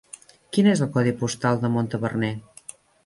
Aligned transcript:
Quin 0.55 0.69
és 0.71 0.81
el 0.85 0.89
codi 0.95 1.13
postal 1.19 1.61
de 1.67 1.71
Montaverner? 1.77 2.33